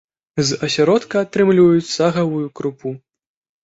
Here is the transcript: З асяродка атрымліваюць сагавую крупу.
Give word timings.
З 0.47 0.57
асяродка 0.67 1.23
атрымліваюць 1.27 1.87
сагавую 1.99 2.45
крупу. 2.61 2.99